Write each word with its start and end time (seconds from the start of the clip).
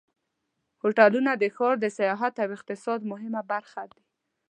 هوټلونه 0.81 1.31
د 1.37 1.43
ښار 1.55 1.75
د 1.79 1.85
سیاحت 1.97 2.33
او 2.43 2.49
اقتصاد 2.57 2.99
مهمه 3.11 3.41
برخه 3.51 3.83
دي. 3.91 4.01